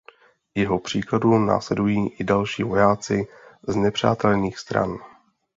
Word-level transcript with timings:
Jeho 0.55 0.79
příkladu 0.79 1.37
následují 1.39 2.09
i 2.09 2.23
další 2.23 2.63
vojáci 2.63 3.27
znepřátelených 3.67 4.59
stran. 4.59 4.97